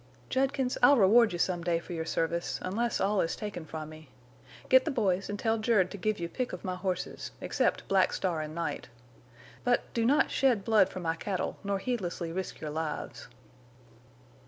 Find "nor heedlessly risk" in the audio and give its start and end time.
11.63-12.59